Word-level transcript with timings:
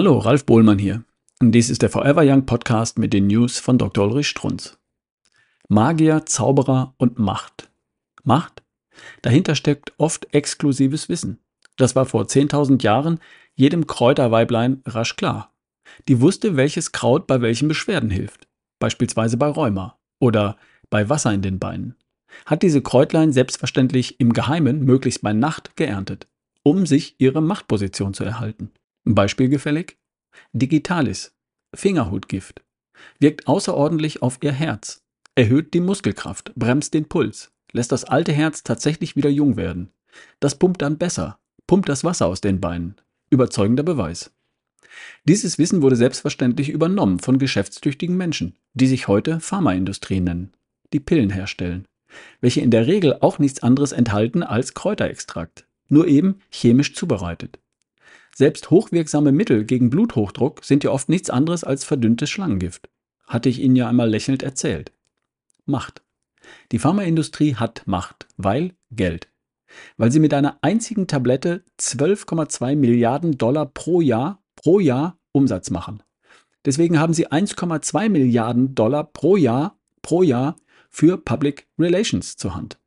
Hallo, 0.00 0.16
Ralf 0.16 0.46
Bohlmann 0.46 0.78
hier. 0.78 1.04
Dies 1.42 1.68
ist 1.68 1.82
der 1.82 1.90
Forever 1.90 2.22
Young 2.24 2.46
Podcast 2.46 2.98
mit 2.98 3.12
den 3.12 3.26
News 3.26 3.58
von 3.58 3.76
Dr. 3.76 4.06
Ulrich 4.06 4.28
Strunz. 4.28 4.78
Magier, 5.68 6.24
Zauberer 6.24 6.94
und 6.96 7.18
Macht. 7.18 7.70
Macht? 8.24 8.62
Dahinter 9.20 9.54
steckt 9.54 9.92
oft 9.98 10.32
exklusives 10.32 11.10
Wissen. 11.10 11.38
Das 11.76 11.96
war 11.96 12.06
vor 12.06 12.22
10.000 12.22 12.82
Jahren 12.82 13.20
jedem 13.56 13.86
Kräuterweiblein 13.86 14.80
rasch 14.86 15.16
klar. 15.16 15.52
Die 16.08 16.22
wusste, 16.22 16.56
welches 16.56 16.92
Kraut 16.92 17.26
bei 17.26 17.42
welchen 17.42 17.68
Beschwerden 17.68 18.08
hilft. 18.08 18.48
Beispielsweise 18.78 19.36
bei 19.36 19.48
Rheuma 19.48 19.98
oder 20.18 20.56
bei 20.88 21.10
Wasser 21.10 21.34
in 21.34 21.42
den 21.42 21.58
Beinen. 21.58 21.94
Hat 22.46 22.62
diese 22.62 22.80
Kräutlein 22.80 23.34
selbstverständlich 23.34 24.18
im 24.18 24.32
Geheimen, 24.32 24.82
möglichst 24.82 25.20
bei 25.20 25.34
Nacht, 25.34 25.76
geerntet, 25.76 26.26
um 26.62 26.86
sich 26.86 27.16
ihre 27.18 27.42
Machtposition 27.42 28.14
zu 28.14 28.24
erhalten. 28.24 28.70
Beispielgefällig? 29.04 29.99
Digitalis, 30.52 31.32
Fingerhutgift, 31.74 32.62
wirkt 33.18 33.46
außerordentlich 33.46 34.22
auf 34.22 34.38
Ihr 34.42 34.52
Herz, 34.52 35.02
erhöht 35.34 35.74
die 35.74 35.80
Muskelkraft, 35.80 36.52
bremst 36.56 36.94
den 36.94 37.08
Puls, 37.08 37.52
lässt 37.72 37.92
das 37.92 38.04
alte 38.04 38.32
Herz 38.32 38.62
tatsächlich 38.62 39.16
wieder 39.16 39.30
jung 39.30 39.56
werden. 39.56 39.92
Das 40.40 40.58
pumpt 40.58 40.82
dann 40.82 40.98
besser, 40.98 41.38
pumpt 41.66 41.88
das 41.88 42.04
Wasser 42.04 42.26
aus 42.26 42.40
den 42.40 42.60
Beinen. 42.60 42.96
Überzeugender 43.30 43.84
Beweis. 43.84 44.32
Dieses 45.24 45.56
Wissen 45.58 45.82
wurde 45.82 45.94
selbstverständlich 45.94 46.68
übernommen 46.68 47.20
von 47.20 47.38
geschäftstüchtigen 47.38 48.16
Menschen, 48.16 48.56
die 48.74 48.88
sich 48.88 49.06
heute 49.06 49.38
Pharmaindustrie 49.38 50.20
nennen, 50.20 50.52
die 50.92 50.98
Pillen 50.98 51.30
herstellen, 51.30 51.86
welche 52.40 52.60
in 52.60 52.72
der 52.72 52.88
Regel 52.88 53.18
auch 53.20 53.38
nichts 53.38 53.62
anderes 53.62 53.92
enthalten 53.92 54.42
als 54.42 54.74
Kräuterextrakt, 54.74 55.68
nur 55.88 56.08
eben 56.08 56.40
chemisch 56.50 56.94
zubereitet. 56.94 57.59
Selbst 58.40 58.70
hochwirksame 58.70 59.32
Mittel 59.32 59.66
gegen 59.66 59.90
Bluthochdruck 59.90 60.64
sind 60.64 60.82
ja 60.82 60.92
oft 60.92 61.10
nichts 61.10 61.28
anderes 61.28 61.62
als 61.62 61.84
verdünntes 61.84 62.30
Schlangengift. 62.30 62.88
Hatte 63.26 63.50
ich 63.50 63.60
Ihnen 63.60 63.76
ja 63.76 63.86
einmal 63.86 64.08
lächelnd 64.08 64.42
erzählt. 64.42 64.92
Macht. 65.66 66.00
Die 66.72 66.78
Pharmaindustrie 66.78 67.56
hat 67.56 67.82
Macht, 67.84 68.28
weil 68.38 68.72
Geld. 68.92 69.28
Weil 69.98 70.10
sie 70.10 70.20
mit 70.20 70.32
einer 70.32 70.56
einzigen 70.62 71.06
Tablette 71.06 71.64
12,2 71.78 72.76
Milliarden 72.76 73.36
Dollar 73.36 73.66
pro 73.66 74.00
Jahr 74.00 74.42
pro 74.56 74.80
Jahr 74.80 75.18
Umsatz 75.32 75.68
machen. 75.68 76.02
Deswegen 76.64 76.98
haben 76.98 77.12
sie 77.12 77.28
1,2 77.28 78.08
Milliarden 78.08 78.74
Dollar 78.74 79.04
pro 79.04 79.36
Jahr 79.36 79.76
pro 80.00 80.22
Jahr 80.22 80.56
für 80.88 81.18
Public 81.18 81.66
Relations 81.78 82.38
zur 82.38 82.54
Hand. 82.54 82.78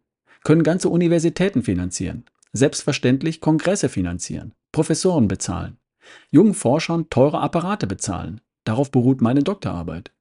Können 0.44 0.64
ganze 0.64 0.90
Universitäten 0.90 1.62
finanzieren, 1.62 2.26
selbstverständlich 2.54 3.40
Kongresse 3.40 3.88
finanzieren, 3.88 4.56
Professoren 4.74 5.28
bezahlen, 5.28 5.78
jungen 6.32 6.56
Forschern 6.56 7.08
teure 7.10 7.40
Apparate 7.40 7.88
bezahlen. 7.88 8.42
Darauf 8.66 8.90
beruht 8.92 9.22
meine 9.22 9.44
Doktorarbeit. 9.44 10.12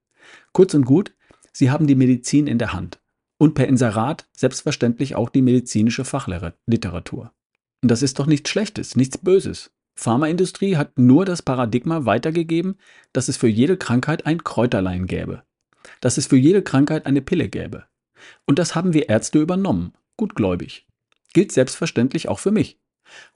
Kurz 0.53 0.75
und 0.75 0.84
gut, 0.84 1.14
sie 1.53 1.70
haben 1.70 1.86
die 1.86 1.95
Medizin 1.95 2.47
in 2.47 2.58
der 2.58 2.75
Hand 2.75 3.00
und 3.39 3.55
per 3.55 3.67
Inserat 3.67 4.28
selbstverständlich 4.33 5.17
auch 5.17 5.30
die 5.30 5.41
medizinische 5.42 6.05
Fachliteratur. 6.05 7.33
Und 7.83 7.91
das 7.91 8.03
ist 8.03 8.19
doch 8.19 8.27
nichts 8.27 8.50
Schlechtes, 8.50 8.95
nichts 8.95 9.17
Böses. 9.17 9.73
Pharmaindustrie 9.95 10.77
hat 10.77 10.98
nur 10.98 11.25
das 11.25 11.41
Paradigma 11.41 12.05
weitergegeben, 12.05 12.77
dass 13.14 13.28
es 13.28 13.39
für 13.39 13.48
jede 13.48 13.78
Krankheit 13.78 14.27
ein 14.27 14.45
Kräuterlein 14.45 15.06
gäbe, 15.06 15.45
dass 16.00 16.19
es 16.19 16.27
für 16.27 16.36
jede 16.36 16.62
Krankheit 16.62 17.06
eine 17.06 17.23
Pille 17.23 17.48
gäbe. 17.48 17.86
Und 18.47 18.58
das 18.58 18.75
haben 18.75 18.92
wir 18.92 19.08
Ärzte 19.08 19.41
übernommen, 19.41 19.95
gutgläubig. 20.19 20.86
Gilt 21.33 21.53
selbstverständlich 21.53 22.28
auch 22.28 22.39
für 22.39 22.50
mich. 22.50 22.78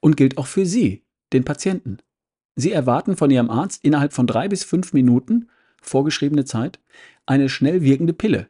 Und 0.00 0.16
gilt 0.16 0.38
auch 0.38 0.46
für 0.46 0.66
Sie, 0.66 1.05
den 1.32 1.44
Patienten. 1.44 1.98
Sie 2.54 2.72
erwarten 2.72 3.16
von 3.16 3.30
Ihrem 3.30 3.50
Arzt 3.50 3.84
innerhalb 3.84 4.12
von 4.12 4.26
drei 4.26 4.48
bis 4.48 4.64
fünf 4.64 4.92
Minuten, 4.92 5.48
vorgeschriebene 5.82 6.44
Zeit, 6.44 6.80
eine 7.26 7.48
schnell 7.48 7.82
wirkende 7.82 8.12
Pille, 8.12 8.48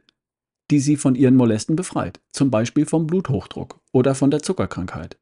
die 0.71 0.79
Sie 0.79 0.95
von 0.95 1.15
Ihren 1.15 1.35
Molesten 1.35 1.75
befreit, 1.75 2.19
zum 2.31 2.51
Beispiel 2.51 2.85
vom 2.85 3.07
Bluthochdruck 3.07 3.79
oder 3.91 4.15
von 4.15 4.31
der 4.31 4.41
Zuckerkrankheit. 4.41 5.17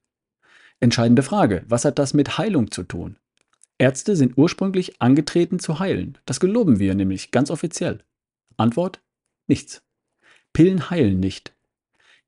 Entscheidende 0.80 1.24
Frage, 1.24 1.64
was 1.68 1.86
hat 1.86 2.00
das 2.00 2.14
mit 2.14 2.38
Heilung 2.38 2.72
zu 2.72 2.84
tun? 2.84 3.18
Ärzte 3.78 4.16
sind 4.16 4.38
ursprünglich 4.38 5.02
angetreten 5.02 5.60
zu 5.60 5.80
heilen. 5.80 6.18
Das 6.26 6.40
geloben 6.40 6.80
wir 6.80 6.96
nämlich 6.96 7.32
ganz 7.32 7.52
offiziell. 7.52 8.04
Antwort? 8.58 9.02
Nichts. 9.48 9.84
Pillen 10.54 10.90
heilen 10.90 11.20
nicht. 11.20 11.54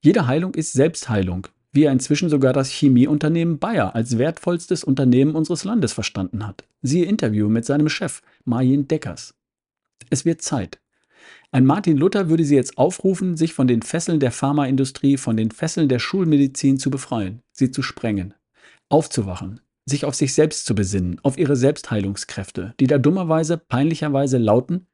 Jede 0.00 0.26
Heilung 0.26 0.54
ist 0.54 0.72
Selbstheilung, 0.72 1.48
wie 1.72 1.84
er 1.84 1.92
inzwischen 1.92 2.28
sogar 2.28 2.52
das 2.52 2.70
Chemieunternehmen 2.70 3.58
Bayer 3.58 3.94
als 3.94 4.18
wertvollstes 4.18 4.84
Unternehmen 4.84 5.34
unseres 5.34 5.64
Landes 5.64 5.92
verstanden 5.92 6.46
hat. 6.46 6.64
Siehe 6.82 7.04
Interview 7.04 7.48
mit 7.48 7.64
seinem 7.64 7.88
Chef, 7.88 8.22
Marjen 8.44 8.88
Deckers. 8.88 9.34
Es 10.10 10.24
wird 10.24 10.42
Zeit. 10.42 10.80
Ein 11.50 11.66
Martin 11.66 11.96
Luther 11.96 12.28
würde 12.28 12.44
sie 12.44 12.56
jetzt 12.56 12.76
aufrufen, 12.76 13.36
sich 13.36 13.54
von 13.54 13.66
den 13.66 13.82
Fesseln 13.82 14.20
der 14.20 14.32
Pharmaindustrie, 14.32 15.16
von 15.16 15.36
den 15.36 15.50
Fesseln 15.50 15.88
der 15.88 15.98
Schulmedizin 15.98 16.78
zu 16.78 16.90
befreien, 16.90 17.42
sie 17.52 17.70
zu 17.70 17.82
sprengen, 17.82 18.34
aufzuwachen, 18.88 19.60
sich 19.86 20.04
auf 20.04 20.14
sich 20.14 20.34
selbst 20.34 20.66
zu 20.66 20.74
besinnen, 20.74 21.18
auf 21.22 21.38
ihre 21.38 21.56
Selbstheilungskräfte, 21.56 22.74
die 22.80 22.86
da 22.86 22.98
dummerweise, 22.98 23.56
peinlicherweise 23.56 24.38
lauten, 24.38 24.86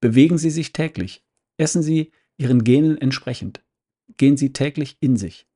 bewegen 0.00 0.36
Sie 0.36 0.50
sich 0.50 0.72
täglich, 0.72 1.24
essen 1.56 1.82
Sie 1.82 2.12
Ihren 2.36 2.64
Genen 2.64 2.98
entsprechend, 2.98 3.62
gehen 4.16 4.36
Sie 4.36 4.52
täglich 4.52 4.96
in 5.00 5.16
sich. 5.16 5.46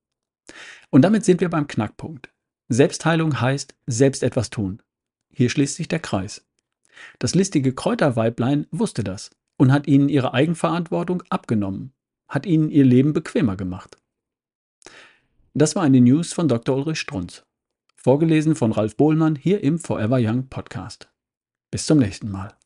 Und 0.91 1.03
damit 1.03 1.25
sind 1.25 1.41
wir 1.41 1.51
beim 1.51 1.67
Knackpunkt. 1.67 2.33
Selbstheilung 2.69 3.41
heißt 3.41 3.75
selbst 3.87 4.23
etwas 4.23 4.51
tun. 4.51 4.83
Hier 5.33 5.51
schließt 5.51 5.77
sich 5.77 5.89
der 5.89 6.01
Kreis. 6.01 6.47
Das 7.19 7.35
listige 7.35 7.75
Kräuterweiblein 7.75 8.67
wusste 8.71 9.05
das 9.05 9.31
und 9.57 9.73
hat 9.73 9.87
ihnen 9.87 10.09
ihre 10.09 10.35
Eigenverantwortung 10.35 11.23
abgenommen, 11.29 11.93
hat 12.29 12.47
ihnen 12.47 12.71
ihr 12.71 12.85
Leben 12.85 13.13
bequemer 13.13 13.57
gemacht. 13.57 13.97
Das 15.55 15.77
war 15.77 15.83
eine 15.83 16.01
News 16.01 16.33
von 16.33 16.49
Dr. 16.49 16.77
Ulrich 16.77 17.01
Strunz. 17.01 17.45
Vorgelesen 17.97 18.55
von 18.55 18.73
Ralf 18.73 18.97
Bohlmann 18.97 19.37
hier 19.37 19.63
im 19.63 19.79
Forever 19.79 20.19
Young 20.21 20.49
Podcast. 20.49 21.11
Bis 21.71 21.87
zum 21.87 21.99
nächsten 21.99 22.31
Mal. 22.31 22.57